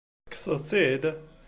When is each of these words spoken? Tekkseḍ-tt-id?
Tekkseḍ-tt-id? 0.25 1.03